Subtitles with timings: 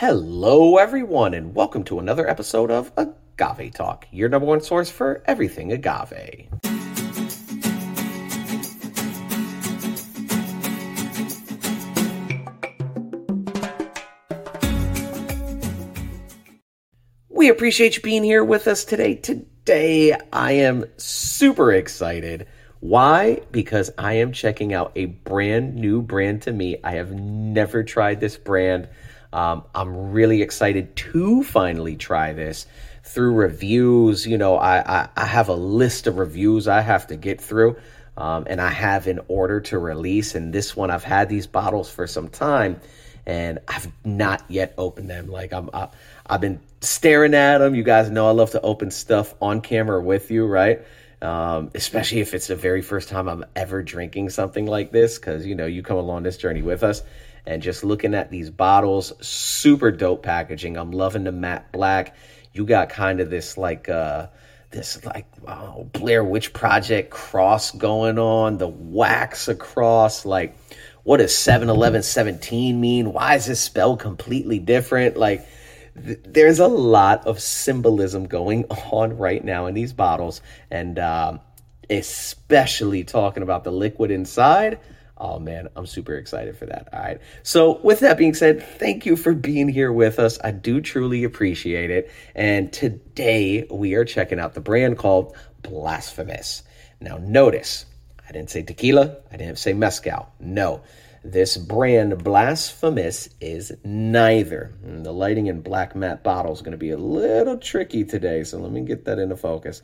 [0.00, 5.22] Hello, everyone, and welcome to another episode of Agave Talk, your number one source for
[5.26, 6.48] everything agave.
[17.28, 19.16] We appreciate you being here with us today.
[19.16, 22.46] Today, I am super excited.
[22.80, 23.42] Why?
[23.52, 26.78] Because I am checking out a brand new brand to me.
[26.82, 28.88] I have never tried this brand.
[29.32, 32.66] Um, I'm really excited to finally try this
[33.04, 34.26] through reviews.
[34.26, 37.76] You know, I, I, I have a list of reviews I have to get through,
[38.16, 40.34] um, and I have in order to release.
[40.34, 42.80] And this one, I've had these bottles for some time,
[43.24, 45.28] and I've not yet opened them.
[45.28, 45.88] Like I'm, I,
[46.26, 47.74] I've been staring at them.
[47.74, 50.82] You guys know I love to open stuff on camera with you, right?
[51.22, 55.46] Um, especially if it's the very first time I'm ever drinking something like this, because
[55.46, 57.02] you know you come along this journey with us
[57.46, 60.76] and just looking at these bottles, super dope packaging.
[60.76, 62.16] I'm loving the matte black.
[62.52, 64.28] You got kind of this like uh
[64.70, 70.56] this like oh, Blair Witch Project cross going on, the wax across like
[71.02, 73.12] what does 71117 mean?
[73.12, 75.16] Why is this spelled completely different?
[75.16, 75.46] Like
[76.04, 81.40] th- there's a lot of symbolism going on right now in these bottles and um,
[81.88, 84.78] especially talking about the liquid inside
[85.20, 86.88] Oh man, I'm super excited for that.
[86.94, 87.20] All right.
[87.42, 90.38] So, with that being said, thank you for being here with us.
[90.42, 92.10] I do truly appreciate it.
[92.34, 96.62] And today we are checking out the brand called Blasphemous.
[97.02, 97.84] Now, notice
[98.26, 100.32] I didn't say tequila, I didn't say mezcal.
[100.40, 100.80] No,
[101.22, 104.72] this brand Blasphemous is neither.
[104.82, 108.42] And the lighting in black matte bottle is going to be a little tricky today.
[108.44, 109.82] So, let me get that into focus.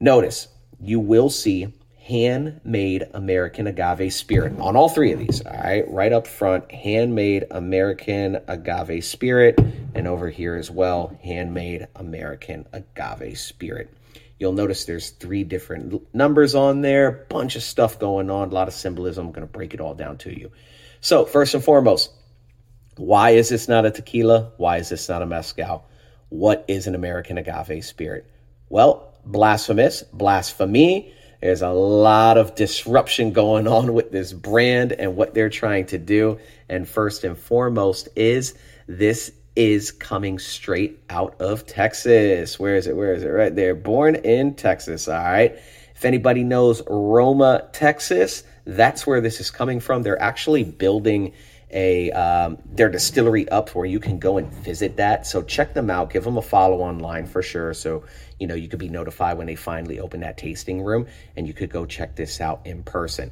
[0.00, 0.48] Notice
[0.80, 1.74] you will see
[2.06, 5.44] handmade American agave spirit on all three of these.
[5.44, 9.58] All right, right up front, handmade American agave spirit,
[9.94, 13.92] and over here as well, handmade American agave spirit.
[14.38, 18.68] You'll notice there's three different numbers on there, bunch of stuff going on, a lot
[18.68, 19.26] of symbolism.
[19.26, 20.52] I'm going to break it all down to you.
[21.00, 22.12] So, first and foremost,
[22.96, 24.52] why is this not a tequila?
[24.58, 25.84] Why is this not a mezcal?
[26.28, 28.30] What is an American agave spirit?
[28.68, 31.12] Well, blasphemous, blasphemy
[31.46, 35.96] there's a lot of disruption going on with this brand and what they're trying to
[35.96, 36.40] do.
[36.68, 38.54] And first and foremost is
[38.88, 42.58] this is coming straight out of Texas.
[42.58, 42.96] Where is it?
[42.96, 43.28] Where is it?
[43.28, 43.76] Right there.
[43.76, 45.06] Born in Texas.
[45.06, 45.52] All right.
[45.94, 50.02] If anybody knows Roma, Texas, that's where this is coming from.
[50.02, 51.32] They're actually building
[51.70, 55.26] a um, their distillery up where you can go and visit that.
[55.28, 56.10] So check them out.
[56.10, 57.72] Give them a follow online for sure.
[57.72, 58.04] So
[58.38, 61.54] you know you could be notified when they finally open that tasting room, and you
[61.54, 63.30] could go check this out in person.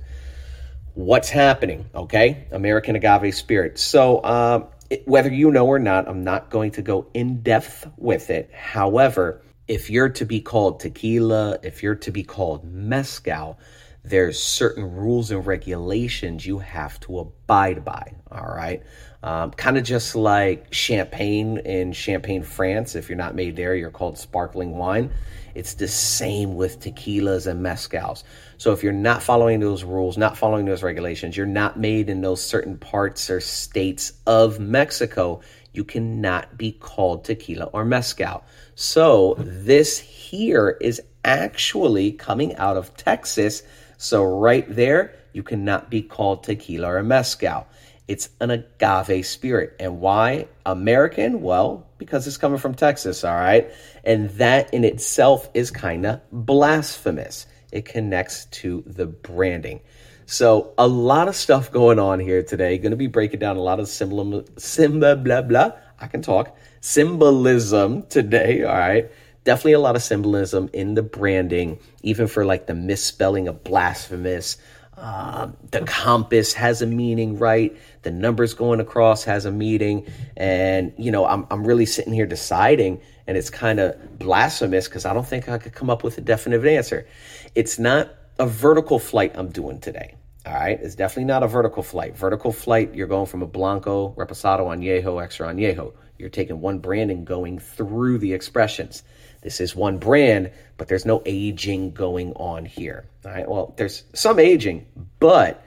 [0.95, 1.87] What's happening?
[1.95, 3.79] Okay, American Agave Spirit.
[3.79, 4.67] So um,
[5.07, 8.51] whether you know or not, I'm not going to go in depth with it.
[8.53, 13.59] However, if you're to be called tequila, if you're to be called mezcal,
[14.05, 18.13] there's certain rules and regulations you have to abide by.
[18.31, 18.83] All right.
[19.23, 22.95] Um, kind of just like champagne in Champagne, France.
[22.95, 25.11] If you're not made there, you're called sparkling wine.
[25.55, 28.25] It's the same with tequilas and mezcals.
[28.59, 32.21] So if you're not following those rules, not following those regulations, you're not made in
[32.21, 35.41] those certain parts or states of Mexico,
[35.73, 38.45] you cannot be called tequila or mezcal.
[38.75, 43.63] So this here is actually coming out of Texas
[44.05, 47.67] so, right there, you cannot be called tequila or mezcal.
[48.07, 49.77] It's an agave spirit.
[49.81, 51.41] And why American?
[51.41, 53.73] Well, because it's coming from Texas, all right?
[54.05, 57.47] And that in itself is kind of blasphemous.
[57.73, 59.81] It connects to the branding.
[60.27, 62.77] So, a lot of stuff going on here today.
[62.77, 65.73] Going to be breaking down a lot of symbol, symbol, blah, blah.
[65.99, 66.55] I can talk.
[66.83, 69.11] Symbolism today, all right?
[69.45, 74.57] Definitely a lot of symbolism in the branding, even for like the misspelling of blasphemous.
[74.97, 77.77] Um, the compass has a meaning, right?
[78.03, 80.07] The numbers going across has a meaning.
[80.37, 85.05] And, you know, I'm, I'm really sitting here deciding, and it's kind of blasphemous because
[85.05, 87.07] I don't think I could come up with a definitive answer.
[87.55, 90.15] It's not a vertical flight I'm doing today.
[90.47, 92.17] All right, it's definitely not a vertical flight.
[92.17, 95.95] Vertical flight, you're going from a Blanco, Reposado, Añejo, Extra Añejo.
[96.19, 99.03] You're taking one brand and going through the expressions.
[99.45, 103.05] This is one brand, but there's no aging going on here.
[103.27, 103.49] All right.
[103.49, 104.87] Well, there's some aging,
[105.21, 105.63] but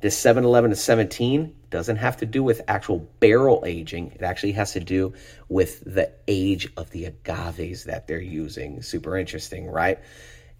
[0.00, 4.10] this 711 to 17 doesn't have to do with actual barrel aging.
[4.16, 5.14] It actually has to do
[5.48, 8.82] with the age of the agaves that they're using.
[8.82, 10.00] Super interesting, right?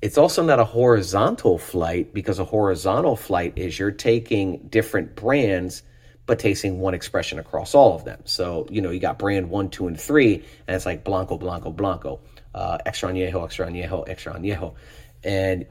[0.00, 5.82] It's also not a horizontal flight because a horizontal flight is you're taking different brands
[6.30, 8.20] but tasting one expression across all of them.
[8.24, 11.72] So, you know, you got brand one, two, and three, and it's like Blanco, Blanco,
[11.72, 12.20] Blanco,
[12.54, 14.74] uh, Extra Añejo, Extra Añejo, Extra Añejo.
[15.22, 15.66] And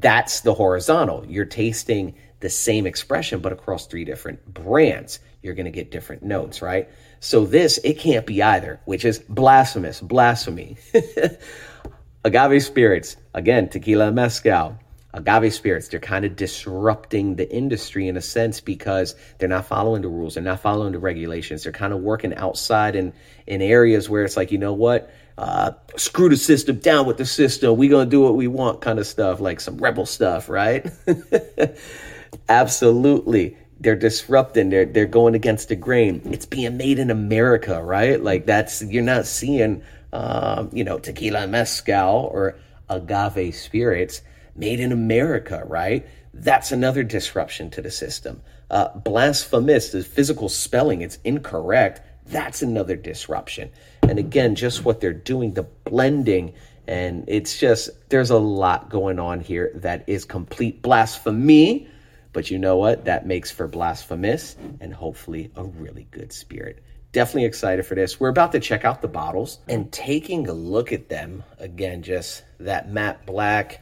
[0.00, 1.24] that's the horizontal.
[1.26, 5.18] You're tasting the same expression, but across three different brands.
[5.42, 6.88] You're going to get different notes, right?
[7.20, 10.76] So this, it can't be either, which is blasphemous, blasphemy.
[12.24, 14.78] Agave spirits, again, tequila and mezcal.
[15.14, 20.02] Agave spirits, they're kind of disrupting the industry in a sense because they're not following
[20.02, 21.62] the rules, they're not following the regulations.
[21.62, 23.12] They're kind of working outside in,
[23.46, 25.10] in areas where it's like, you know what?
[25.36, 27.76] Uh, screw the system down with the system.
[27.76, 30.86] Going to do what we want kind of stuff, like some rebel stuff, right?
[32.48, 33.56] Absolutely.
[33.80, 34.70] They're disrupting.
[34.70, 36.22] They're they're going against the grain.
[36.26, 38.22] It's being made in America, right?
[38.22, 39.82] Like that's you're not seeing,
[40.12, 42.56] um, you know, tequila mezcal or
[42.88, 44.22] agave spirits
[44.56, 46.06] made in America, right?
[46.32, 48.40] That's another disruption to the system.
[48.70, 52.00] Uh, blasphemous, the physical spelling, it's incorrect.
[52.26, 53.70] That's another disruption.
[54.08, 56.54] And again, just what they're doing, the blending,
[56.86, 61.88] and it's just, there's a lot going on here that is complete blasphemy.
[62.32, 63.06] But you know what?
[63.06, 66.82] That makes for blasphemous and hopefully a really good spirit.
[67.12, 68.18] Definitely excited for this.
[68.18, 71.44] We're about to check out the bottles and taking a look at them.
[71.58, 73.80] Again, just that matte black.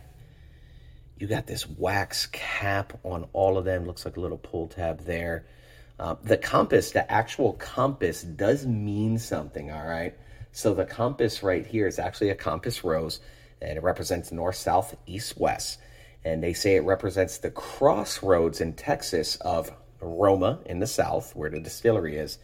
[1.19, 3.87] You got this wax cap on all of them.
[3.87, 5.47] Looks like a little pull tab there.
[6.03, 10.15] Uh, the compass, the actual compass, does mean something, all right?
[10.51, 13.21] So the compass right here is actually a compass rose,
[13.61, 15.79] and it represents north, south, east, west
[16.25, 19.71] and they say it represents the crossroads in Texas of
[20.01, 22.39] Roma in the south, where the distillery is.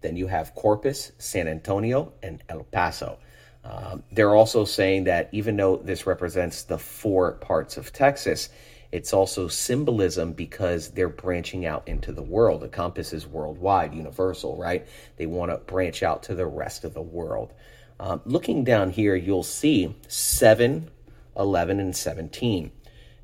[0.00, 3.18] Then you have Corpus, San Antonio, and El Paso.
[3.64, 8.48] Um, they're also saying that even though this represents the four parts of Texas,
[8.90, 12.62] it's also symbolism because they're branching out into the world.
[12.62, 14.86] The compass is worldwide, universal, right?
[15.16, 17.52] They want to branch out to the rest of the world.
[18.00, 20.90] Um, looking down here, you'll see 7,
[21.36, 22.70] 11, and 17.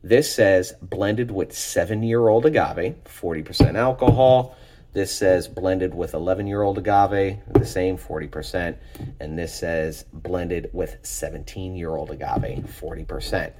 [0.02, 4.54] This says blended with seven year old agave, 40% alcohol.
[4.92, 8.76] This says blended with 11 year old agave, the same 40%.
[9.18, 13.52] And this says blended with 17 year old agave, 40%.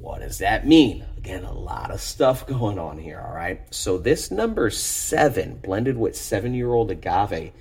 [0.00, 1.04] What does that mean?
[1.16, 3.62] Again, a lot of stuff going on here, all right?
[3.74, 7.52] So, this number seven, blended with seven year old agave,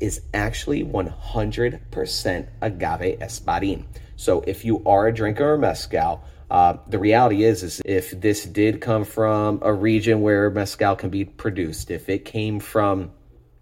[0.00, 3.84] is actually 100% agave espadin.
[4.16, 8.44] So, if you are a drinker of mezcal, uh, the reality is, is if this
[8.44, 13.10] did come from a region where mezcal can be produced, if it came from,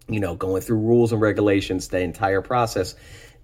[0.07, 2.95] you know, going through rules and regulations, the entire process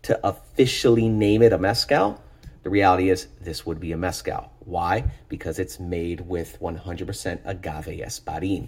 [0.03, 2.21] to officially name it a mezcal,
[2.67, 4.51] the reality is this would be a mezcal.
[4.59, 5.05] Why?
[5.29, 8.67] Because it's made with 100% agave espadin.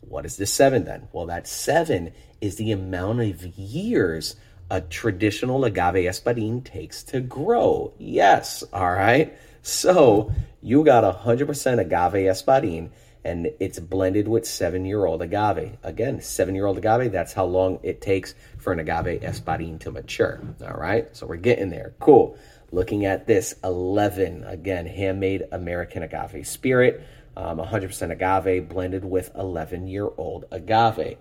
[0.00, 1.06] What is the seven then?
[1.12, 4.34] Well, that seven is the amount of years
[4.72, 7.94] a traditional agave espadin takes to grow.
[7.96, 9.38] Yes, all right.
[9.62, 12.90] So you got 100% agave espadin
[13.24, 15.76] and it's blended with seven year old agave.
[15.84, 19.92] Again, seven year old agave, that's how long it takes for an agave espadin to
[19.92, 20.40] mature.
[20.66, 21.94] All right, so we're getting there.
[22.00, 22.36] Cool.
[22.70, 27.02] Looking at this 11, again, handmade American agave spirit,
[27.36, 31.16] um, 100% agave blended with 11 year old agave.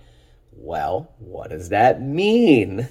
[0.51, 2.87] Well, what does that mean?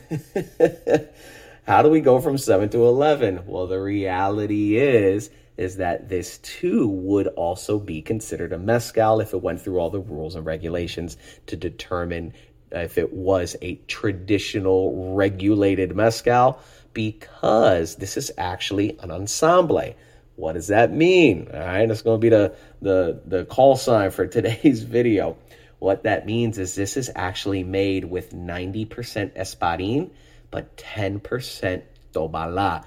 [1.67, 3.43] How do we go from 7 to 11?
[3.47, 9.33] Well, the reality is is that this too would also be considered a mezcal if
[9.33, 11.17] it went through all the rules and regulations
[11.47, 12.33] to determine
[12.73, 16.61] if it was a traditional regulated mezcal
[16.97, 19.95] because this is actually an ensemble.
[20.37, 21.47] What does that mean?
[21.53, 25.37] All right, that's going to be the, the, the call sign for today's video.
[25.79, 28.89] What that means is this is actually made with 90%
[29.37, 30.09] espadin,
[30.51, 31.83] but 10%
[32.15, 32.87] tobala.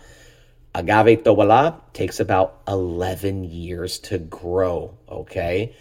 [0.74, 5.76] Agave Tobala takes about 11 years to grow, okay?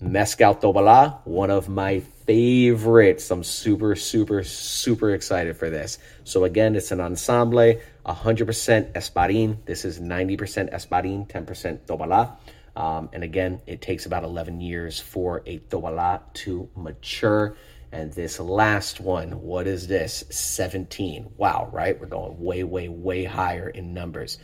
[0.00, 3.30] Mezcal Tobala, one of my favorites.
[3.30, 5.98] I'm super, super, super excited for this.
[6.24, 7.74] So again, it's an ensemble,
[8.06, 9.64] 100% Espadin.
[9.64, 12.36] This is 90% Espadin, 10% Tobala.
[12.74, 17.56] Um, and again, it takes about 11 years for a Tobala to mature.
[17.90, 20.24] And this last one, what is this?
[20.30, 21.34] 17.
[21.36, 22.00] Wow, right?
[22.00, 24.38] We're going way, way, way higher in numbers.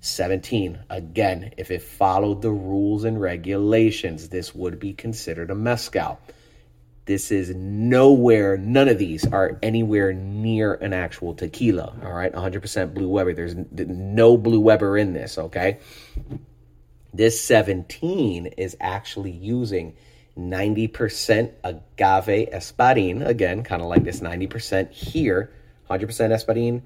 [0.00, 0.78] 17.
[0.90, 6.18] Again, if it followed the rules and regulations, this would be considered a mezcal.
[7.08, 11.96] This is nowhere, none of these are anywhere near an actual tequila.
[12.04, 13.32] All right, 100% Blue Weber.
[13.32, 15.78] There's no Blue Weber in this, okay?
[17.14, 19.96] This 17 is actually using
[20.38, 23.26] 90% agave espadin.
[23.26, 25.50] Again, kind of like this 90% here,
[25.88, 26.82] 100% espadin,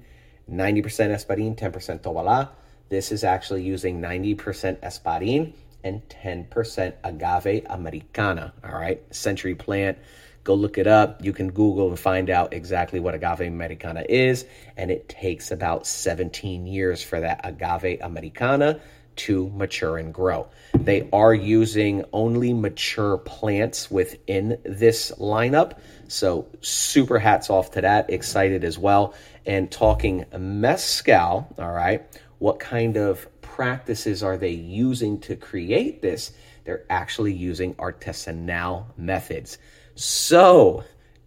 [0.49, 2.47] 90% espadin, 10% tobalá.
[2.87, 4.37] This is actually using 90%
[4.77, 5.51] espadin
[5.83, 8.53] and 10% agave americana.
[8.63, 9.97] All right, century plant.
[10.43, 11.23] Go look it up.
[11.23, 14.45] You can Google and find out exactly what agave americana is.
[14.75, 18.81] And it takes about 17 years for that agave americana
[19.15, 20.47] to mature and grow.
[20.73, 25.77] They are using only mature plants within this lineup.
[26.07, 28.09] So, super hats off to that.
[28.09, 29.13] Excited as well.
[29.45, 32.05] And talking mezcal, all right,
[32.39, 36.31] what kind of practices are they using to create this?
[36.63, 39.59] They're actually using artisanal methods.
[39.93, 40.83] So,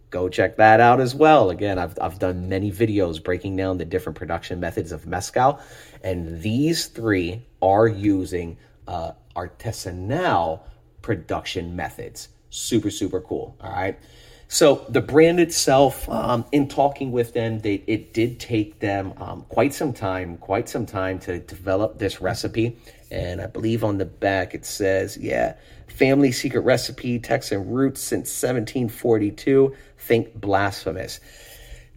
[0.09, 1.49] go check that out as well.
[1.51, 5.61] Again, I've, I've done many videos breaking down the different production methods of mezcal,
[6.03, 8.57] and these three are using
[8.89, 10.59] uh, artisanal
[11.01, 12.27] production methods.
[12.49, 13.55] Super, super cool.
[13.61, 13.97] All right.
[14.49, 19.45] So the brand itself, um, in talking with them, they, it did take them um,
[19.49, 22.77] quite some time, quite some time to develop this recipe.
[23.11, 25.55] And I believe on the back it says, yeah,
[25.87, 29.75] family secret recipe, Texan roots since 1742.
[29.97, 31.19] Think blasphemous.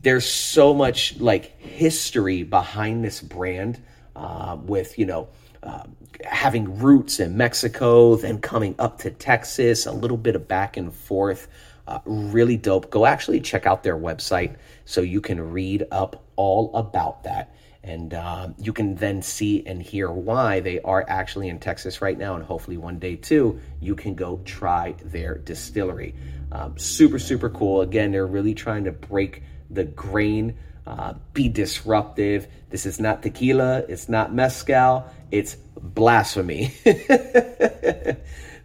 [0.02, 3.80] There's so much like history behind this brand
[4.16, 5.28] uh, with, you know,
[5.62, 5.84] uh,
[6.24, 10.92] having roots in Mexico, then coming up to Texas, a little bit of back and
[10.92, 11.46] forth.
[11.90, 12.88] Uh, really dope.
[12.88, 14.54] Go actually check out their website
[14.84, 17.52] so you can read up all about that.
[17.82, 22.16] And uh, you can then see and hear why they are actually in Texas right
[22.16, 22.36] now.
[22.36, 26.14] And hopefully one day too, you can go try their distillery.
[26.52, 27.80] Um, super, super cool.
[27.80, 32.46] Again, they're really trying to break the grain, uh, be disruptive.
[32.68, 36.72] This is not tequila, it's not mezcal, it's blasphemy.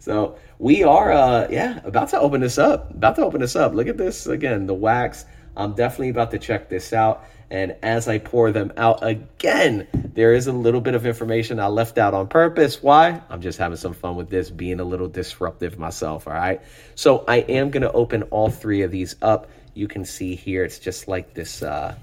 [0.05, 2.91] so we are, uh, yeah, about to open this up.
[2.91, 3.73] About to open this up.
[3.73, 5.25] Look at this again, the wax.
[5.57, 7.25] I'm definitely about to check this out.
[7.49, 11.69] And as I pour them out again, there is a little bit of information I
[11.69, 12.83] left out on purpose.
[12.83, 13.19] Why?
[13.31, 16.27] I'm just having some fun with this, being a little disruptive myself.
[16.27, 16.61] All right.
[16.93, 19.49] So I am going to open all three of these up.
[19.73, 21.95] You can see here, it's just like this, uh,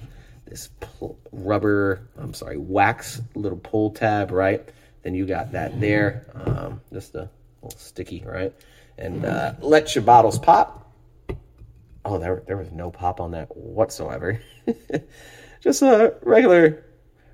[0.46, 0.70] this
[1.30, 4.68] rubber, I'm sorry, wax little pull tab, right?
[5.04, 6.26] Then you got that there.
[6.34, 7.30] Um, just a
[7.62, 8.54] little sticky, right?
[8.98, 10.92] And uh, let your bottles pop.
[12.04, 14.40] Oh, there, there was no pop on that whatsoever.
[15.60, 16.84] Just a regular,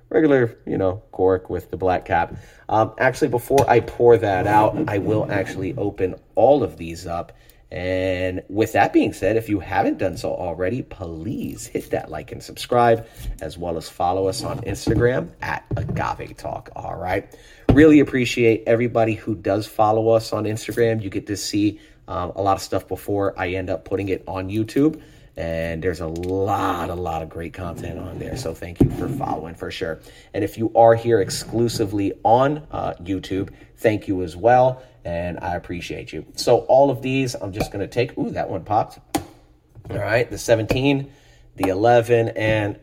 [0.09, 2.35] regular, you know, cork with the black cap.
[2.67, 7.33] Um, actually, before I pour that out, I will actually open all of these up.
[7.71, 12.31] And with that being said, if you haven't done so already, please hit that like
[12.31, 13.07] and subscribe,
[13.41, 16.69] as well as follow us on Instagram at Agave Talk.
[16.75, 17.31] All right.
[17.73, 21.03] Really appreciate everybody who does follow us on Instagram.
[21.03, 24.23] You get to see um, a lot of stuff before I end up putting it
[24.27, 25.01] on YouTube.
[25.37, 28.35] And there's a lot, a lot of great content on there.
[28.35, 29.99] So thank you for following for sure.
[30.33, 34.83] And if you are here exclusively on uh, YouTube, thank you as well.
[35.05, 36.25] And I appreciate you.
[36.35, 38.17] So all of these, I'm just going to take.
[38.17, 38.99] Ooh, that one popped.
[39.89, 41.09] All right, the 17,
[41.55, 42.77] the 11, and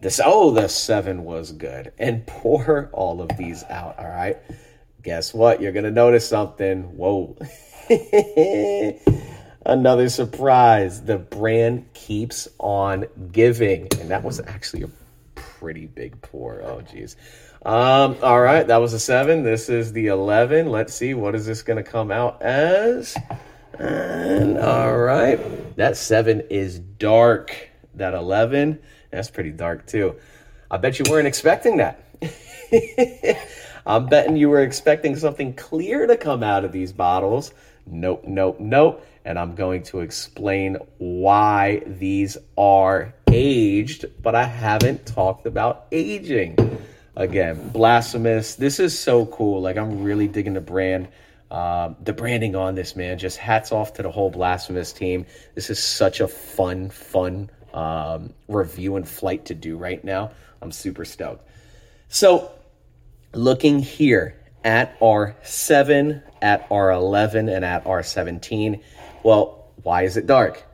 [0.00, 0.20] this.
[0.24, 1.92] Oh, the 7 was good.
[1.98, 3.98] And pour all of these out.
[3.98, 4.38] All right.
[5.02, 5.60] Guess what?
[5.60, 6.96] You're to notice something.
[6.96, 7.36] Whoa.
[9.64, 11.02] Another surprise.
[11.02, 13.88] The brand keeps on giving.
[14.00, 14.90] And that was actually a
[15.34, 16.62] pretty big pour.
[16.62, 17.16] Oh, geez.
[17.62, 19.42] Um, all right, that was a seven.
[19.42, 20.70] This is the 11.
[20.70, 23.14] Let's see, what is this going to come out as?
[23.78, 27.68] And all right, that seven is dark.
[27.94, 28.78] That 11,
[29.10, 30.16] that's pretty dark too.
[30.70, 32.04] I bet you weren't expecting that.
[33.86, 37.52] I'm betting you were expecting something clear to come out of these bottles.
[37.86, 39.06] Nope, nope, nope.
[39.24, 46.56] And I'm going to explain why these are aged, but I haven't talked about aging.
[47.16, 48.54] Again, blasphemous.
[48.54, 49.60] This is so cool.
[49.60, 51.08] Like, I'm really digging the brand.
[51.50, 53.18] Uh, the branding on this, man.
[53.18, 55.26] Just hats off to the whole blasphemous team.
[55.54, 60.32] This is such a fun, fun um, review and flight to do right now.
[60.62, 61.46] I'm super stoked.
[62.08, 62.50] So,
[63.32, 68.82] looking here at R7, at R11, and at R17.
[69.22, 70.64] Well, why is it dark?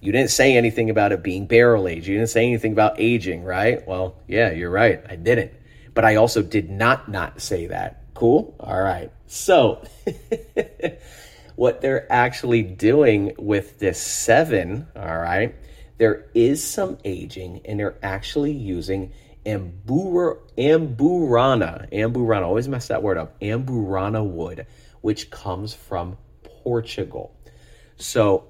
[0.00, 2.06] You didn't say anything about it being barrel aged.
[2.06, 3.86] You didn't say anything about aging, right?
[3.86, 5.02] Well, yeah, you're right.
[5.08, 5.52] I didn't.
[5.92, 8.02] But I also did not not say that.
[8.14, 8.54] Cool?
[8.60, 9.12] All right.
[9.26, 9.84] So,
[11.56, 15.54] what they're actually doing with this seven, all right,
[16.00, 19.12] there is some aging and they're actually using
[19.44, 24.66] Ambura, Amburana, always mess that word up, Amburana wood,
[25.02, 27.36] which comes from Portugal.
[27.98, 28.48] So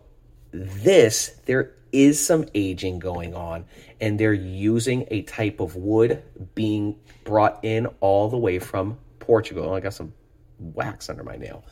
[0.52, 3.64] this, there is some aging going on,
[4.00, 6.23] and they're using a type of wood
[6.54, 9.75] being brought in all the way from Portugal.
[9.75, 10.12] I got some
[10.61, 11.64] wax under my nail.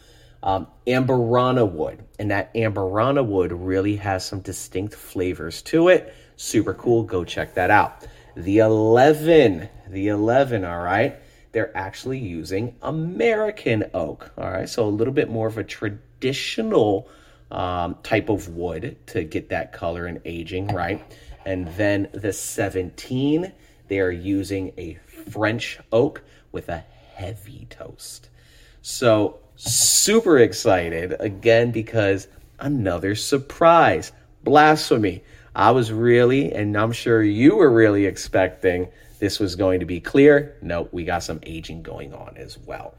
[0.43, 6.15] Um, Amburana wood, and that Amburana wood really has some distinct flavors to it.
[6.37, 7.03] Super cool.
[7.03, 8.07] Go check that out.
[8.37, 11.17] The 11, the 11, all right,
[11.51, 17.09] they're actually using American oak, all right, so a little bit more of a traditional
[17.51, 21.03] um, type of wood to get that color and aging, right?
[21.47, 23.53] And then the 17,
[23.89, 24.99] they are using a
[25.31, 28.29] French oak with a heavy toast.
[28.83, 34.13] So, super excited again because another surprise.
[34.45, 35.23] Blasphemy.
[35.55, 38.89] I was really, and I'm sure you were really expecting
[39.19, 40.57] this was going to be clear.
[40.63, 42.95] No, we got some aging going on as well.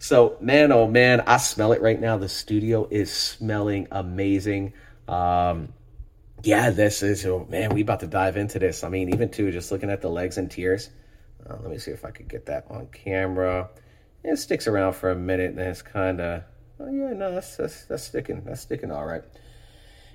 [0.00, 2.16] So, man, oh man, I smell it right now.
[2.16, 4.72] The studio is smelling amazing.
[5.06, 5.72] Um,
[6.42, 8.82] yeah, this is, oh man, we about to dive into this.
[8.82, 10.90] I mean, even too, just looking at the legs and tears.
[11.48, 13.70] Uh, let me see if I could get that on camera.
[14.22, 16.42] It sticks around for a minute and it's kind of,
[16.78, 18.42] oh yeah, no, that's, that's, that's sticking.
[18.44, 19.22] That's sticking all right.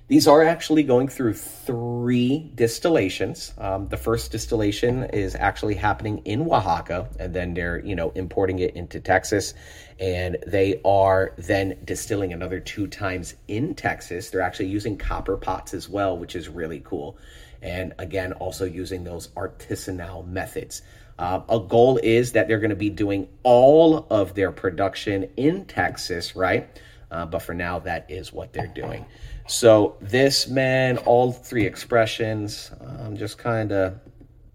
[0.07, 3.53] These are actually going through three distillations.
[3.57, 8.59] Um, the first distillation is actually happening in Oaxaca, and then they're you know importing
[8.59, 9.55] it into Texas,
[9.99, 14.29] and they are then distilling another two times in Texas.
[14.29, 17.17] They're actually using copper pots as well, which is really cool,
[17.63, 20.83] and again also using those artisanal methods.
[21.17, 25.65] Uh, a goal is that they're going to be doing all of their production in
[25.65, 26.67] Texas, right?
[27.09, 29.05] Uh, but for now, that is what they're doing.
[29.47, 33.99] So this man, all three expressions, I'm just kind of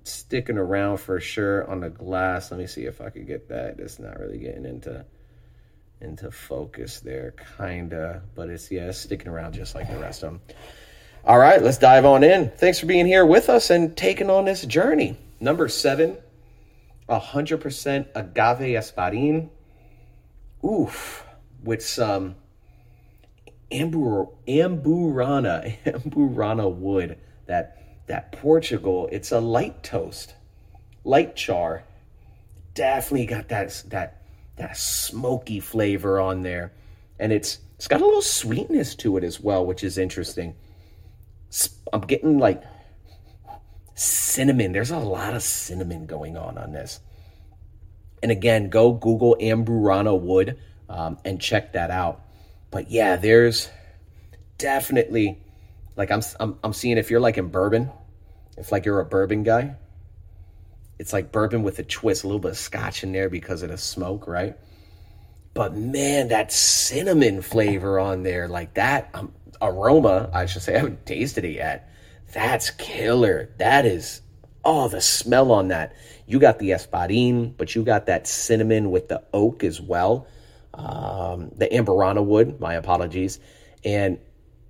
[0.05, 2.51] sticking around for sure on the glass.
[2.51, 3.79] Let me see if I could get that.
[3.79, 5.05] It's not really getting into
[6.03, 10.33] into focus there, kinda, but it's yeah, it's sticking around just like the rest of
[10.33, 10.41] them.
[11.25, 12.51] All right, let's dive on in.
[12.51, 15.19] Thanks for being here with us and taking on this journey.
[15.39, 16.17] Number seven,
[17.11, 19.51] 100% agave espadin.
[20.65, 21.27] Oof,
[21.63, 22.37] with some
[23.71, 30.35] Ambur, Amburana, Amburana wood, that that Portugal, it's a light toast,
[31.05, 31.85] light char.
[32.75, 34.23] Definitely got that that
[34.57, 36.73] that smoky flavor on there,
[37.19, 40.55] and it's it's got a little sweetness to it as well, which is interesting.
[41.93, 42.63] I'm getting like
[44.01, 44.73] cinnamon.
[44.73, 47.01] There's a lot of cinnamon going on on this.
[48.23, 50.59] And again, go Google Amburana wood
[50.89, 52.23] um, and check that out
[52.71, 53.69] but yeah, there's
[54.59, 55.39] definitely
[55.97, 57.91] like I'm, I'm I'm seeing if you're like in bourbon,
[58.57, 59.75] if like you're a bourbon guy,
[60.99, 63.71] it's like bourbon with a twist, a little bit of scotch in there because of
[63.71, 64.57] the smoke, right?
[65.53, 70.79] But man, that cinnamon flavor on there, like that um, aroma, I should say, I
[70.79, 71.90] haven't tasted it yet.
[72.33, 73.51] That's killer.
[73.59, 74.23] That is,
[74.65, 75.95] oh, the smell on that.
[76.27, 80.27] You got the espadin, but you got that cinnamon with the oak as well
[80.75, 82.61] um, the Amburana wood.
[82.61, 83.39] My apologies.
[83.85, 84.19] And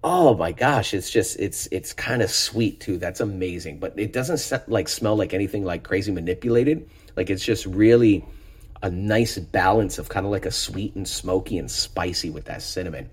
[0.03, 2.99] oh my gosh, it's just it's it's kind of sweet too.
[2.99, 3.79] That's amazing.
[3.79, 6.89] But it doesn't like smell like anything like crazy manipulated.
[7.17, 8.25] Like it's just really
[8.83, 12.63] a nice balance of kind of like a sweet and smoky and spicy with that
[12.63, 13.11] cinnamon.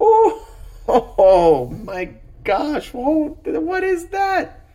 [0.00, 0.48] Oh,
[0.88, 2.92] oh, oh my gosh!
[2.92, 4.68] Whoa, what is that?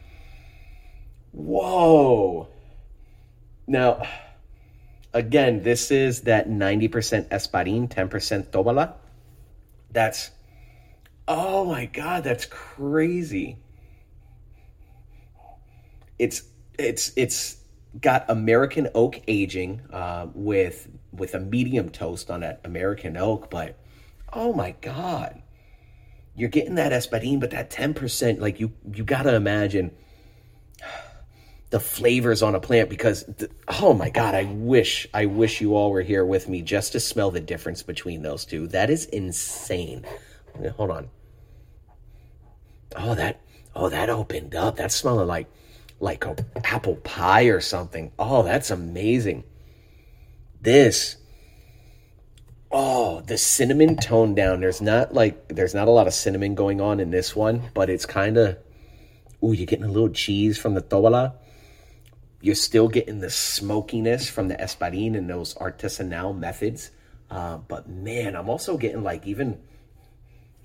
[1.32, 2.47] Whoa!
[3.67, 4.03] Now
[5.13, 8.93] again, this is that 90% Espadin, 10% Tobala.
[9.91, 10.32] That's,
[11.27, 13.58] oh my God, that's crazy.
[16.17, 16.43] It's,
[16.77, 17.58] it's, it's
[17.99, 23.77] got American oak aging uh, with, with a medium toast on that American oak, but
[24.32, 25.41] oh my God.
[26.39, 29.91] You're getting that Espadin, but that 10%, like you, you gotta imagine
[31.69, 33.25] the flavors on a plant because
[33.82, 36.99] oh my god i wish i wish you all were here with me just to
[36.99, 38.67] smell the difference between those two.
[38.67, 40.06] That is insane.
[40.78, 41.10] Hold on.
[42.95, 43.41] Oh that
[43.75, 44.78] oh that opened up.
[44.78, 45.47] That's smelling like
[45.99, 48.12] like a apple pie or something.
[48.17, 49.43] Oh that's amazing.
[50.62, 51.17] This
[52.71, 56.79] oh the cinnamon toned down there's not like there's not a lot of cinnamon going
[56.79, 58.58] on in this one but it's kind of
[59.43, 61.34] ooh you're getting a little cheese from the tobala
[62.41, 66.91] you're still getting the smokiness from the espadin and those artisanal methods.
[67.29, 69.60] Uh, but man, I'm also getting like even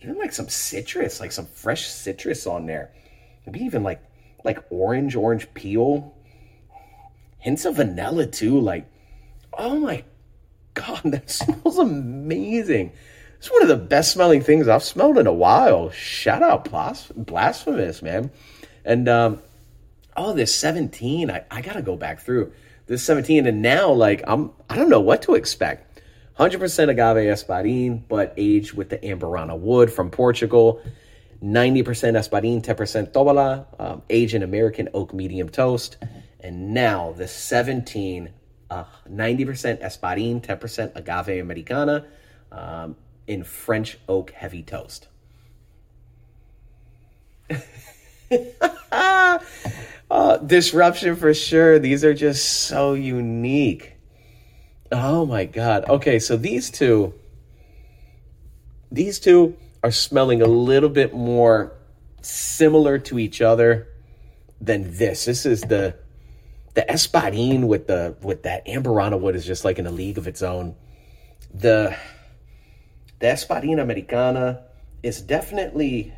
[0.01, 2.93] even like some citrus, like some fresh citrus on there.
[3.45, 4.03] Maybe even like
[4.45, 6.15] like orange, orange peel.
[7.39, 8.59] Hints of vanilla too.
[8.59, 8.87] Like,
[9.53, 10.05] oh my
[10.75, 12.93] god, that smells amazing.
[13.39, 15.91] It's one of the best smelling things I've smelled in a while.
[15.91, 18.31] Shout out Blas- Blasphemous, man.
[18.85, 19.43] And um,
[20.17, 22.53] oh, this 17, I, I gotta go back through
[22.87, 26.03] this 17, and now like I'm I don't know what to expect.
[26.39, 30.83] 100% agave espadin, but aged with the Amburana wood from Portugal.
[31.43, 35.99] 90% espadin, 10% tobala, um, aged in American oak medium toast.
[36.41, 38.31] And now the 17,
[38.71, 42.07] uh, 90% espadin, 10% agave americana
[42.53, 42.97] um,
[43.27, 45.09] in French oak heavy toast.
[50.11, 51.79] uh, disruption for sure.
[51.79, 53.97] These are just so unique.
[54.93, 55.89] Oh my god.
[55.89, 57.15] Okay, so these two
[58.93, 61.73] these two are smelling a little bit more
[62.23, 63.89] similar to each other
[64.61, 65.25] than this.
[65.25, 65.97] This is the
[66.75, 70.27] the Espadin with the with that Amburana wood is just like in a league of
[70.27, 70.75] its own.
[71.53, 71.97] The
[73.21, 74.65] the Espadin Americana
[75.03, 76.13] is definitely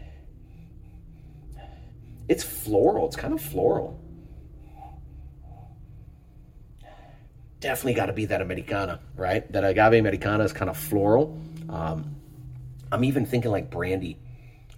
[2.28, 3.06] it's floral.
[3.06, 4.00] It's kind of floral.
[7.60, 9.50] Definitely got to be that Americana, right?
[9.52, 11.40] That agave Americana is kind of floral.
[11.68, 12.16] Um,
[12.90, 14.18] I'm even thinking like brandy.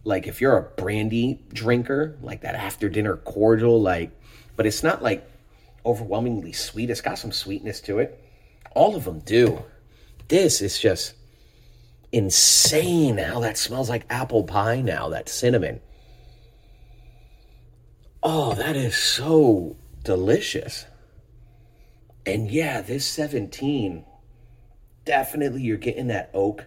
[0.05, 4.11] Like if you're a brandy drinker, like that after dinner cordial, like,
[4.57, 5.29] but it's not like
[5.89, 6.91] overwhelmingly sweet.
[6.91, 8.23] It's got some sweetness to it.
[8.73, 9.65] All of them do.
[10.29, 11.15] This is just
[12.13, 15.81] insane how that smells like apple pie now, that cinnamon.
[18.23, 20.85] Oh, that is so delicious.
[22.27, 24.05] And yeah, this 17,
[25.05, 26.67] definitely you're getting that oak.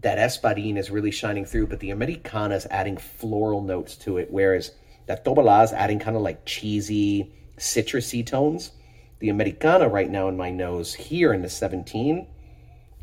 [0.00, 4.30] That Espadin is really shining through, but the Americana is adding floral notes to it,
[4.30, 4.72] whereas
[5.06, 8.72] that Tobala is adding kind of like cheesy, citrusy tones.
[9.18, 12.26] The Americana right now in my nose here in the 17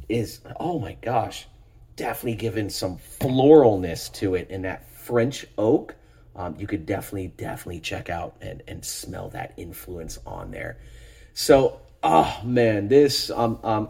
[0.09, 1.47] is, oh my gosh,
[1.95, 4.47] definitely giving some floralness to it.
[4.49, 5.95] And that French oak,
[6.35, 10.77] um, you could definitely, definitely check out and, and smell that influence on there.
[11.33, 13.89] So, oh man, this, um, um,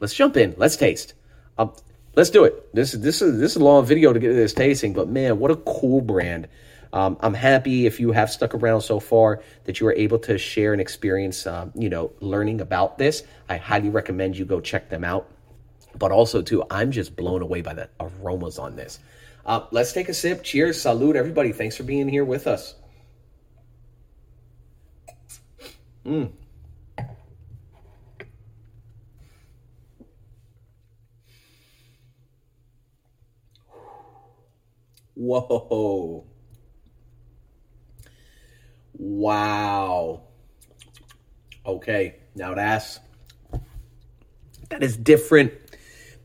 [0.00, 0.54] let's jump in.
[0.56, 1.14] Let's taste.
[1.58, 1.72] Um,
[2.16, 2.74] let's do it.
[2.74, 5.08] This is this is this is a long video to get to this tasting, but
[5.08, 6.48] man, what a cool brand.
[6.92, 10.38] Um, I'm happy if you have stuck around so far that you were able to
[10.38, 13.22] share and experience, um, you know, learning about this.
[13.48, 15.28] I highly recommend you go check them out.
[15.98, 18.98] But also, too, I'm just blown away by the aromas on this.
[19.44, 20.42] Uh, let's take a sip.
[20.42, 20.80] Cheers.
[20.80, 21.52] Salute, everybody.
[21.52, 22.74] Thanks for being here with us.
[26.04, 26.32] Mm.
[35.14, 36.26] Whoa.
[38.98, 40.22] Wow.
[41.64, 43.00] Okay, now that's
[44.70, 45.52] that is different.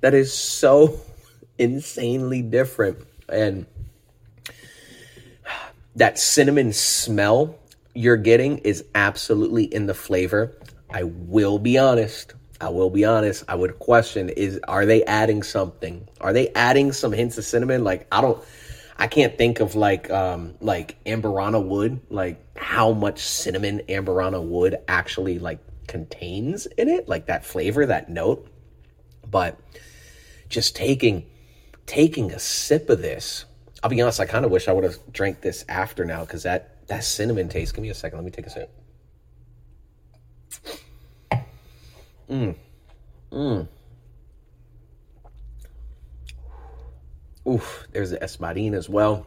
[0.01, 0.99] That is so
[1.57, 2.99] insanely different.
[3.29, 3.65] And
[5.95, 7.55] that cinnamon smell
[7.93, 10.55] you're getting is absolutely in the flavor.
[10.89, 12.34] I will be honest.
[12.60, 13.43] I will be honest.
[13.47, 16.07] I would question is are they adding something?
[16.21, 17.84] Are they adding some hints of cinnamon?
[17.84, 18.41] Like I don't
[18.97, 24.77] I can't think of like um like Amburana wood, like how much cinnamon Amburana wood
[24.88, 28.47] actually like contains in it, like that flavor, that note.
[29.30, 29.60] But
[30.49, 31.25] just taking
[31.86, 33.45] taking a sip of this,
[33.84, 36.43] I'll be honest, I kind of wish I would have drank this after now because
[36.43, 37.73] that that cinnamon taste.
[37.73, 38.19] Give me a second.
[38.19, 38.71] Let me take a sip.
[42.30, 42.56] Mmm.
[43.32, 43.67] Mmm.
[47.47, 49.25] Oof, there's the Espadin as well.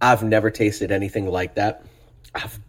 [0.00, 1.84] I've never tasted anything like that.
[2.34, 2.60] I've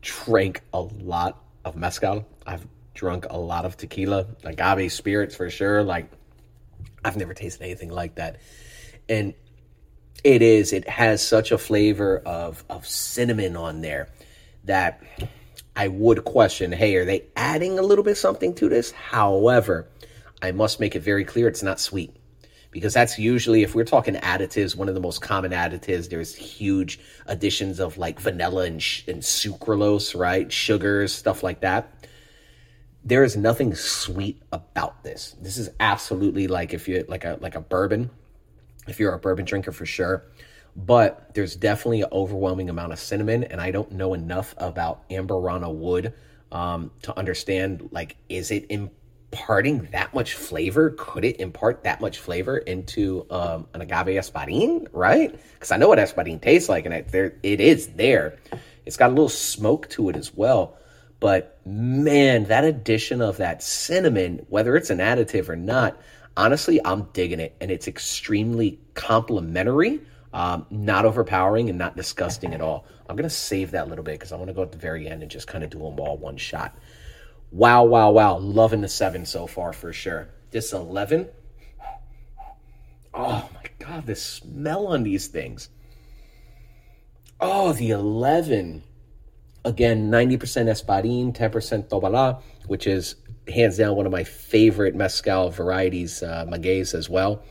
[0.00, 2.26] drank a lot of mezcal.
[2.46, 5.82] I've drunk a lot of tequila, agave spirits for sure.
[5.82, 6.10] Like,
[7.04, 8.38] I've never tasted anything like that.
[9.08, 9.34] And
[10.24, 14.08] it is, it has such a flavor of, of cinnamon on there
[14.64, 15.02] that
[15.74, 18.90] I would question hey, are they adding a little bit something to this?
[18.92, 19.88] However,
[20.40, 22.14] I must make it very clear it's not sweet
[22.72, 26.98] because that's usually if we're talking additives one of the most common additives there's huge
[27.26, 30.52] additions of like vanilla and, and sucralose right?
[30.52, 32.08] Sugars stuff like that.
[33.04, 35.36] There is nothing sweet about this.
[35.40, 38.10] This is absolutely like if you're like a like a bourbon
[38.88, 40.24] if you're a bourbon drinker for sure.
[40.74, 45.72] But there's definitely an overwhelming amount of cinnamon and i don't know enough about amburana
[45.72, 46.14] wood
[46.50, 48.90] um, to understand like is it in
[49.32, 50.94] imparting that much flavor?
[50.98, 55.32] Could it impart that much flavor into um, an agave espadin, right?
[55.54, 58.38] Because I know what espadin tastes like, and it, there it is there.
[58.84, 60.76] It's got a little smoke to it as well.
[61.20, 65.96] But man, that addition of that cinnamon, whether it's an additive or not,
[66.36, 70.00] Honestly, I'm digging it, and it's extremely complimentary,
[70.32, 72.86] um, not overpowering, and not disgusting at all.
[73.06, 75.20] I'm gonna save that little bit because I want to go at the very end
[75.20, 76.74] and just kind of do them all one shot.
[77.52, 78.38] Wow, wow, wow!
[78.38, 80.30] Loving the seven so far for sure.
[80.50, 81.28] This eleven.
[83.14, 85.68] Oh my god, the smell on these things.
[87.44, 88.84] Oh, the 11.
[89.64, 93.16] Again, 90% Espadin, 10% Tobala, which is
[93.48, 97.42] hands down one of my favorite mezcal varieties, uh, maguey's as well.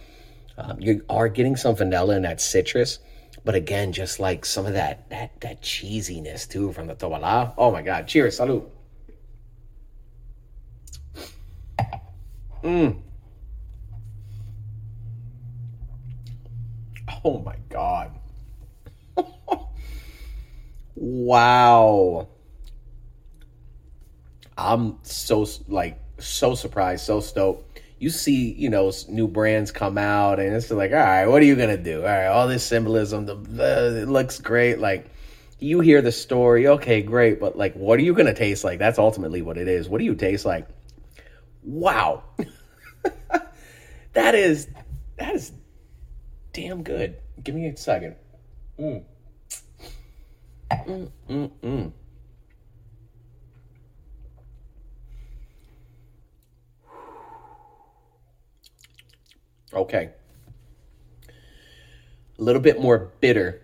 [0.57, 2.99] Um, you are getting some vanilla and that citrus,
[3.43, 7.53] but again, just like some of that that that cheesiness too from the Tobala.
[7.57, 8.07] Oh my God!
[8.07, 8.69] Cheers, salud.
[12.63, 12.97] Mmm.
[17.23, 18.11] Oh my God.
[20.95, 22.27] wow.
[24.57, 27.81] I'm so like so surprised, so stoked.
[27.99, 31.45] You see, you know, new brands come out, and it's like, all right, what are
[31.45, 32.01] you gonna do?
[32.01, 34.79] All right, all this symbolism, the, the it looks great.
[34.79, 35.05] Like,
[35.59, 38.79] you hear the story, okay, great, but like, what are you gonna taste like?
[38.79, 39.87] That's ultimately what it is.
[39.87, 40.67] What do you taste like?
[41.63, 42.23] Wow,
[44.13, 44.67] that is
[45.17, 45.51] that is
[46.53, 47.17] damn good.
[47.43, 48.15] Give me a second.
[48.79, 49.03] Mm.
[50.71, 51.91] Mm, mm, mm.
[59.73, 60.09] Okay.
[62.39, 63.61] A little bit more bitter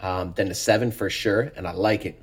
[0.00, 2.20] um, than the seven for sure, and I like it.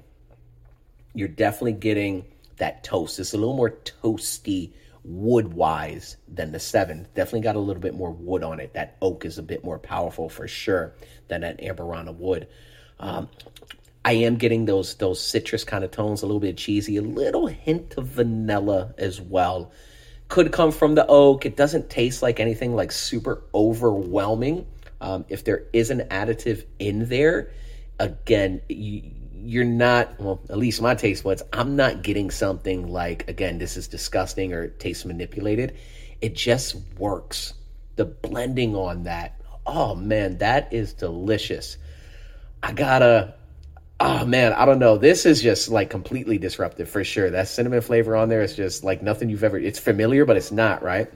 [1.14, 2.26] You're definitely getting
[2.62, 3.20] that toast.
[3.20, 4.72] It's a little more toasty
[5.04, 7.08] wood wise than the seven.
[7.16, 8.76] Definitely got a little bit more wood on it.
[8.76, 10.94] That oak is a bit more powerful for sure
[11.28, 12.48] than that Amburana wood.
[13.00, 13.30] Um,
[14.06, 17.48] I am getting those those citrus kind of tones, a little bit cheesy, a little
[17.48, 19.72] hint of vanilla as well.
[20.28, 21.48] Could come from the oak.
[21.48, 24.68] It doesn't taste like anything like super overwhelming.
[25.02, 27.52] Um, if there is an additive in there,
[28.00, 29.02] again, you,
[29.44, 33.76] you're not well at least my taste buds i'm not getting something like again this
[33.78, 35.78] is disgusting or taste manipulated.
[36.22, 37.54] It just works.
[37.96, 41.78] The blending on that oh man that is delicious.
[42.64, 43.36] I gotta
[44.00, 44.98] oh man i don't know.
[44.98, 47.30] This is just like completely disruptive for sure.
[47.30, 50.52] That cinnamon flavor on there is just like nothing you've ever it's familiar but it's
[50.52, 51.12] not right?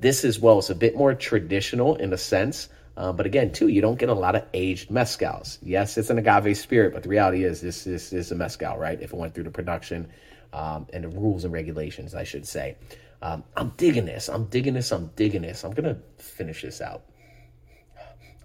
[0.00, 3.68] This as well is a bit more traditional in a sense uh, but again, too,
[3.68, 5.58] you don't get a lot of aged mezcals.
[5.62, 9.00] Yes, it's an agave spirit, but the reality is this, this is a mezcal, right?
[9.00, 10.08] If it went through the production
[10.52, 12.76] um, and the rules and regulations, I should say.
[13.20, 14.28] Um, I'm digging this.
[14.28, 14.92] I'm digging this.
[14.92, 15.64] I'm digging this.
[15.64, 17.04] I'm to finish this out.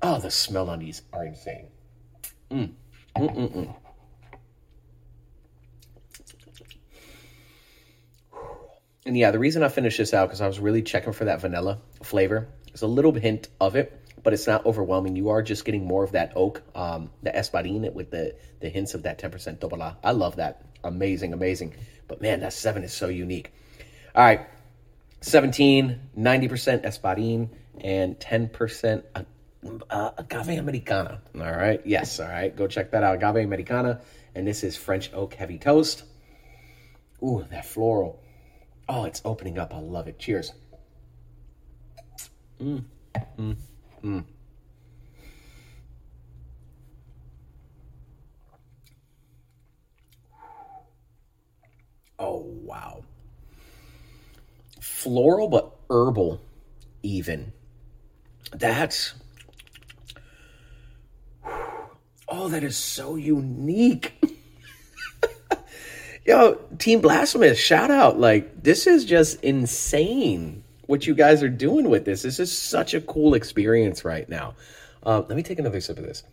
[0.02, 1.68] Oh, the smell on these are insane.
[2.50, 2.72] Mm.
[3.18, 3.76] Mm-mm-mm.
[9.06, 11.42] And yeah, the reason I finished this out because I was really checking for that
[11.42, 12.48] vanilla flavor.
[12.68, 15.16] There's a little hint of it, but it's not overwhelming.
[15.16, 18.94] You are just getting more of that oak, um, the espadin with the, the hints
[18.94, 19.96] of that 10% tobala.
[20.04, 20.62] I love that.
[20.84, 21.74] Amazing, amazing.
[22.08, 23.52] But man, that seven is so unique.
[24.16, 24.48] All right,
[25.22, 27.50] 17, 90% espadin,
[27.82, 29.24] and 10% uh,
[29.90, 31.22] uh, agave americana.
[31.36, 32.56] All right, yes, all right.
[32.56, 33.16] Go check that out.
[33.16, 34.02] Agave americana,
[34.36, 36.04] and this is French oak heavy toast.
[37.22, 38.22] Ooh, that floral.
[38.88, 39.74] Oh, it's opening up.
[39.74, 40.18] I love it.
[40.18, 40.54] Cheers.
[42.62, 42.84] Mm.
[43.38, 43.58] Mm.
[44.04, 44.24] Mm.
[52.18, 53.04] Oh, wow.
[54.82, 56.42] Floral, but herbal,
[57.04, 57.54] even.
[58.52, 59.14] That's.
[62.28, 64.14] Oh, that is so unique.
[66.26, 68.20] Yo, Team Blasphemous, shout out.
[68.20, 72.24] Like, this is just insane what you guys are doing with this.
[72.24, 74.56] This is such a cool experience right now.
[75.06, 76.24] Uh, let me take another sip of this.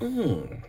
[0.00, 0.64] Mm.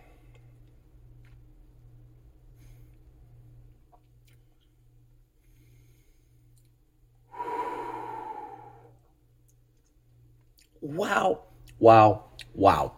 [10.80, 11.40] Wow.
[11.80, 12.26] Wow.
[12.54, 12.92] Wow.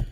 [0.00, 0.04] A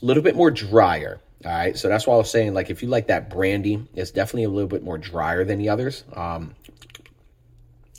[0.00, 1.20] little bit more drier.
[1.44, 4.10] All right, so that's why I was saying, like, if you like that brandy, it's
[4.10, 6.04] definitely a little bit more drier than the others.
[6.12, 6.54] Um,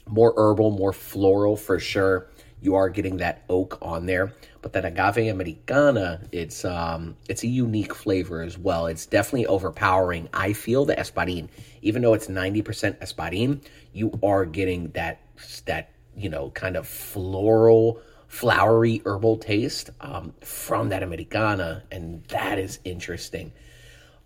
[0.07, 2.27] more herbal, more floral for sure.
[2.61, 7.47] You are getting that oak on there, but that agave americana, it's um, it's a
[7.47, 8.85] unique flavor as well.
[8.85, 10.29] It's definitely overpowering.
[10.31, 11.49] I feel the espadin,
[11.81, 15.21] even though it's ninety percent espadin, you are getting that
[15.65, 17.99] that you know kind of floral
[18.31, 23.51] flowery herbal taste um, from that Americana, and that is interesting.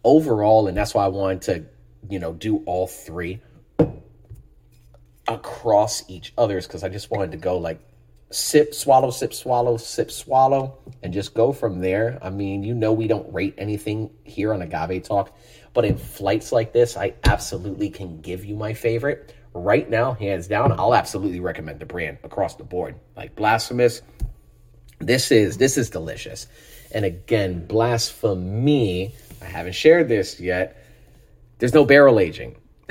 [0.04, 1.66] Overall, and that's why I wanted to,
[2.12, 3.42] you know, do all three.
[5.28, 7.80] across each other's because I just wanted to go like
[8.32, 12.20] sip, swallow, sip, swallow, sip, swallow, and just go from there.
[12.22, 15.36] I mean, you know, we don't rate anything here on Agave Talk,
[15.74, 19.34] but in flights like this, I absolutely can give you my favorite.
[19.58, 22.96] Right now, hands down, I'll absolutely recommend the brand across the board.
[23.16, 24.02] Like Blasphemous,
[25.00, 26.48] this is this is delicious.
[26.92, 30.86] And again, blasphemy, I haven't shared this yet.
[31.60, 32.58] There's no barrel aging.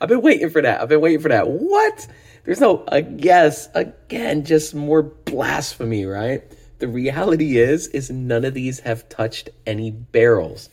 [0.00, 0.80] I've been waiting for that.
[0.80, 1.48] I've been waiting for that.
[1.48, 2.06] What?
[2.44, 6.44] There's no, uh, yes, again, just more blasphemy, right?
[6.78, 10.70] The reality is, is none of these have touched any barrels.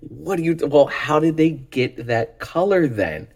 [0.00, 3.28] What do you, well, how did they get that color then?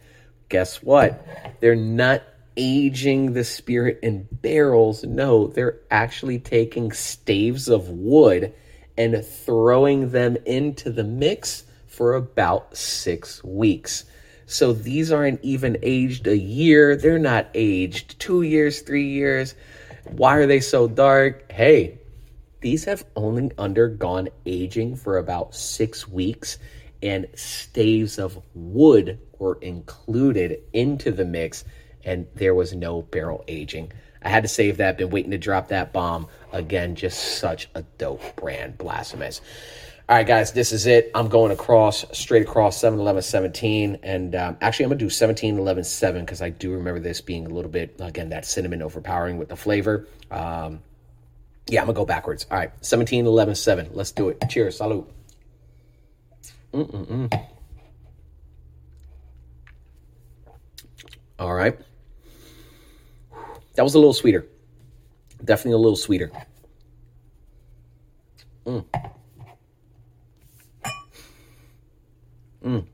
[0.51, 1.25] Guess what?
[1.61, 2.23] They're not
[2.57, 5.05] aging the spirit in barrels.
[5.05, 8.53] No, they're actually taking staves of wood
[8.99, 14.05] and throwing them into the mix for about six weeks.
[14.47, 16.97] So these aren't even aged a year.
[16.97, 19.55] They're not aged two years, three years.
[20.11, 21.51] Why are they so dark?
[21.53, 21.99] Hey,
[22.61, 26.59] these have only undergone aging for about six weeks,
[27.03, 31.65] and staves of wood were included into the mix,
[32.05, 33.93] and there was no barrel aging.
[34.23, 36.29] I had to save that, been waiting to drop that bomb.
[36.53, 39.41] Again, just such a dope brand, Blasphemous.
[40.09, 41.11] All right, guys, this is it.
[41.15, 44.01] I'm going across, straight across 7 11 17.
[44.03, 47.21] And um, actually, I'm going to do 17 11 7 because I do remember this
[47.21, 50.09] being a little bit, again, that cinnamon overpowering with the flavor.
[50.31, 50.81] Um,
[51.69, 52.45] yeah, I'm going to go backwards.
[52.51, 53.91] All right, 17 11 7.
[53.93, 54.43] Let's do it.
[54.49, 54.79] Cheers.
[54.79, 55.09] Salute.
[56.75, 57.33] Mm-mm-mm.
[61.41, 61.75] All right.
[63.75, 64.47] That was a little sweeter.
[65.43, 66.31] Definitely a little sweeter.
[68.67, 68.85] Mm.
[72.63, 72.87] Mm.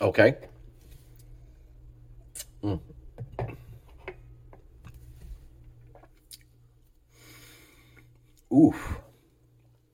[0.00, 0.36] Okay.
[2.62, 2.80] Mm.
[8.54, 8.98] Oof.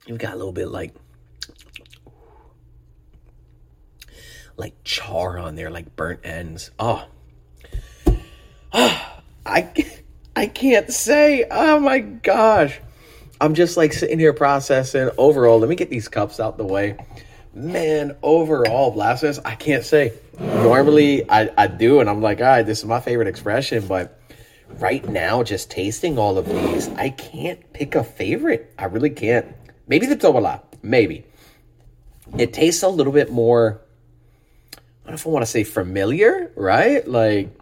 [0.07, 0.95] You got a little bit like
[4.57, 6.71] like char on there, like burnt ends.
[6.79, 7.07] Oh.
[8.73, 9.73] Oh, I
[10.37, 11.45] I can't say.
[11.51, 12.81] Oh my gosh.
[13.41, 15.59] I'm just like sitting here processing overall.
[15.59, 16.97] Let me get these cups out the way.
[17.53, 20.13] Man, overall, Blasphemous, I can't say.
[20.41, 24.19] Normally, I, I do, and I'm like, all right, this is my favorite expression, but
[24.81, 28.73] right now, just tasting all of these, I can't pick a favorite.
[28.77, 29.55] I really can't.
[29.87, 31.27] Maybe the Tobala, maybe.
[32.37, 33.81] It tastes a little bit more,
[35.15, 37.07] I don't know if I want to say familiar, right?
[37.07, 37.57] Like,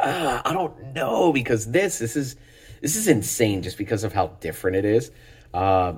[0.00, 2.34] uh, I don't know, because this, this is
[2.80, 5.12] this is insane just because of how different it is.
[5.54, 5.94] Uh,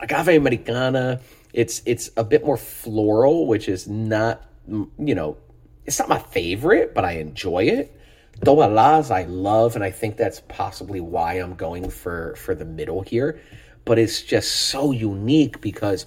[0.00, 1.22] agave americana,
[1.54, 5.38] it's it's a bit more floral, which is not you know,
[5.86, 7.98] it's not my favorite, but I enjoy it.
[8.40, 13.00] Tobalas I love, and I think that's possibly why I'm going for for the middle
[13.00, 13.40] here.
[13.86, 16.04] But it's just so unique because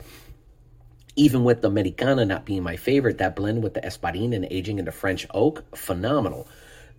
[1.19, 4.79] even with the Americana not being my favorite, that blend with the Espadin and aging
[4.79, 6.47] into French oak, phenomenal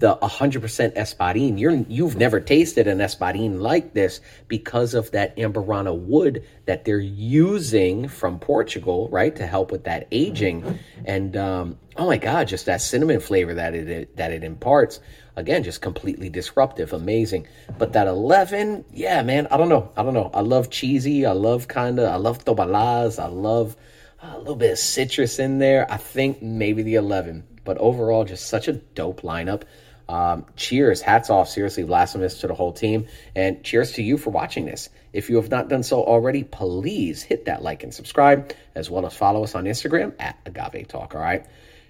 [0.00, 1.60] the 100% Espadin.
[1.60, 6.98] You're, you've never tasted an Espadin like this because of that Amburana wood that they're
[6.98, 10.78] using from Portugal, right, to help with that aging.
[11.04, 15.00] And um, oh my God, just that cinnamon flavor that it that it imparts.
[15.36, 17.46] Again, just completely disruptive, amazing.
[17.78, 19.92] But that 11, yeah, man, I don't know.
[19.96, 20.30] I don't know.
[20.34, 21.24] I love cheesy.
[21.24, 23.22] I love kind of, I love tobalas.
[23.22, 23.76] I love
[24.22, 25.90] a little bit of citrus in there.
[25.90, 27.44] I think maybe the 11.
[27.64, 29.62] But overall, just such a dope lineup.
[30.08, 33.06] Um, cheers, hats off, seriously, blasphemous to the whole team,
[33.36, 34.88] and cheers to you for watching this.
[35.12, 39.06] If you have not done so already, please hit that like and subscribe, as well
[39.06, 41.14] as follow us on Instagram at Agave Talk.
[41.14, 41.46] All right,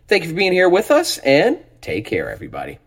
[0.07, 2.79] thank you for being here with us, and take care, everybody.